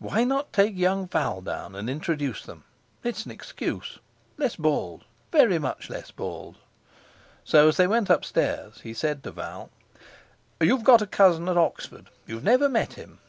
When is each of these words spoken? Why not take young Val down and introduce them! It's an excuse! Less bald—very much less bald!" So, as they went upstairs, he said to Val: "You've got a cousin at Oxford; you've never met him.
Why 0.00 0.22
not 0.22 0.52
take 0.52 0.76
young 0.78 1.08
Val 1.08 1.40
down 1.40 1.74
and 1.74 1.90
introduce 1.90 2.44
them! 2.44 2.62
It's 3.02 3.24
an 3.24 3.32
excuse! 3.32 3.98
Less 4.36 4.54
bald—very 4.54 5.58
much 5.58 5.90
less 5.90 6.12
bald!" 6.12 6.54
So, 7.42 7.66
as 7.66 7.78
they 7.78 7.88
went 7.88 8.08
upstairs, 8.08 8.82
he 8.82 8.94
said 8.94 9.24
to 9.24 9.32
Val: 9.32 9.70
"You've 10.60 10.84
got 10.84 11.02
a 11.02 11.06
cousin 11.08 11.48
at 11.48 11.58
Oxford; 11.58 12.10
you've 12.28 12.44
never 12.44 12.68
met 12.68 12.92
him. 12.92 13.16